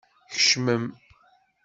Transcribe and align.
Kecmem! 0.33 0.85